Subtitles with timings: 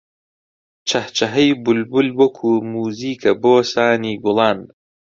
[0.89, 4.59] چەهچەهەی بولبول وەکوو مووزیکە بۆ سانی گوڵان